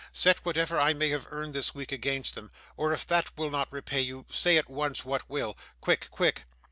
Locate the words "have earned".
1.09-1.53